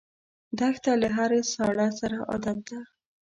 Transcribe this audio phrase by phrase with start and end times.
[0.59, 2.79] دښته له هرې ساړه سره عادت ده.